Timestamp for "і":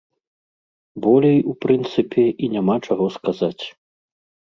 2.43-2.53